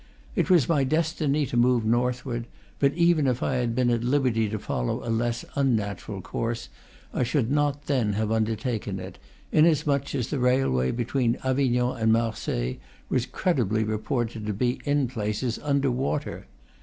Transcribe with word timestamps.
It 0.35 0.49
was 0.49 0.67
my 0.67 0.83
destiny 0.83 1.45
to 1.45 1.55
move 1.55 1.85
northward; 1.85 2.47
but 2.79 2.91
even 2.95 3.27
if 3.27 3.43
I 3.43 3.57
had 3.57 3.75
been 3.75 3.91
at 3.91 4.03
liberty 4.03 4.49
to 4.49 4.57
follow 4.57 5.07
a 5.07 5.11
less 5.13 5.45
un 5.55 5.75
natural 5.75 6.21
course 6.21 6.69
I 7.13 7.21
should 7.21 7.51
not 7.51 7.85
then 7.85 8.13
have 8.13 8.31
undertaken 8.31 8.97
it, 8.99 9.19
inasmuch, 9.51 10.15
as 10.15 10.29
the 10.29 10.39
railway 10.39 10.89
between 10.89 11.37
Avignon 11.43 11.99
and 12.01 12.11
Mar 12.11 12.31
seilles 12.33 12.79
was 13.09 13.27
credibly 13.27 13.83
reported 13.83 14.47
to 14.47 14.53
be 14.53 14.79
(in 14.85 15.07
places) 15.07 15.59
under 15.61 15.91
water. 15.91 16.47